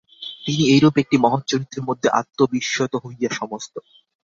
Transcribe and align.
তিনি 0.45 0.63
এইরূপ 0.73 0.95
একটি 0.97 1.15
মহৎ 1.17 1.43
চরিত্রের 1.47 1.87
মধ্যে 1.89 2.07
আত্মবিশ্বত 2.19 2.93
হুইয়া 3.03 3.31
সমস্ত। 3.31 3.73